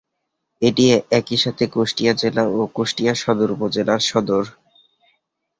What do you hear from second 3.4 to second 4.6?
উপজেলার সদর।